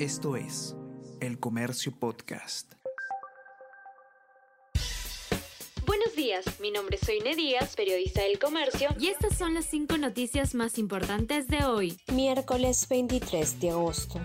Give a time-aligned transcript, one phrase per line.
[0.00, 0.74] Esto es
[1.20, 2.72] El Comercio Podcast.
[5.86, 9.96] Buenos días, mi nombre es Soine Díaz, periodista del Comercio, y estas son las cinco
[9.96, 14.20] noticias más importantes de hoy, miércoles 23 de agosto.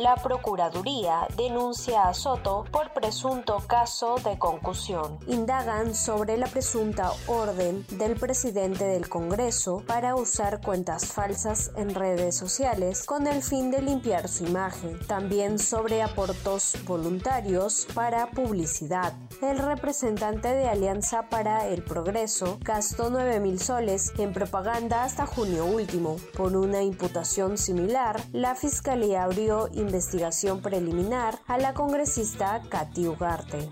[0.00, 5.18] La Procuraduría denuncia a Soto por presunto caso de concusión.
[5.26, 12.36] Indagan sobre la presunta orden del presidente del Congreso para usar cuentas falsas en redes
[12.36, 15.04] sociales con el fin de limpiar su imagen.
[15.08, 19.14] También sobre aportos voluntarios para publicidad.
[19.42, 25.64] El representante de Alianza para el Progreso gastó 9 mil soles en propaganda hasta junio
[25.64, 26.18] último.
[26.36, 33.70] Por una imputación similar, la Fiscalía abrió investigación preliminar a la congresista Katy Ugarte.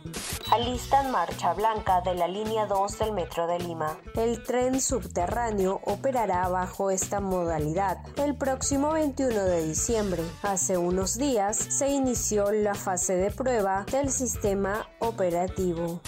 [0.51, 3.99] Alistan marcha blanca de la línea 2 del Metro de Lima.
[4.15, 10.23] El tren subterráneo operará bajo esta modalidad el próximo 21 de diciembre.
[10.43, 16.01] Hace unos días se inició la fase de prueba del sistema operativo.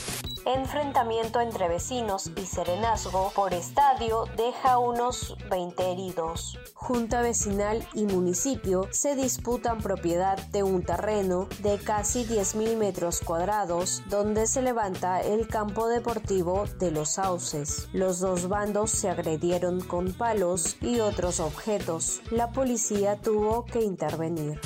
[0.49, 6.59] Enfrentamiento entre vecinos y serenazgo por estadio deja unos 20 heridos.
[6.73, 14.03] Junta vecinal y municipio se disputan propiedad de un terreno de casi 10.000 metros cuadrados
[14.09, 17.91] donde se levanta el campo deportivo de los sauces.
[17.93, 22.23] Los dos bandos se agredieron con palos y otros objetos.
[22.31, 24.59] La policía tuvo que intervenir.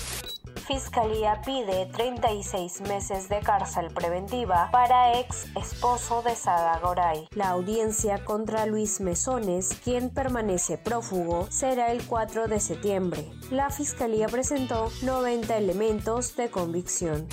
[0.67, 7.27] Fiscalía pide 36 meses de cárcel preventiva para ex esposo de Sada Goray.
[7.35, 13.29] La audiencia contra Luis Mesones, quien permanece prófugo, será el 4 de septiembre.
[13.51, 17.27] La Fiscalía presentó 90 elementos de convicción.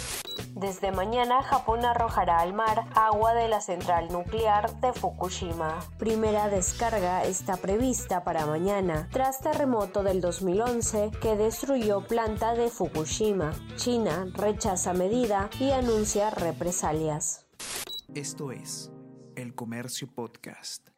[0.56, 5.80] Desde mañana, Japón arrojará al mar agua de la central nuclear de Fukushima.
[5.98, 13.54] Primera descarga está prevista para mañana, tras terremoto del 2011 que destruyó planta de Fukushima.
[13.76, 17.46] China rechaza medida y anuncia represalias.
[18.14, 18.92] Esto es
[19.36, 20.90] El Comercio Podcast.